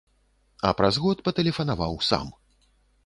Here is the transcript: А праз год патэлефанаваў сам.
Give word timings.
А 0.69 0.71
праз 0.79 0.97
год 1.03 1.21
патэлефанаваў 1.29 1.93
сам. 2.09 2.27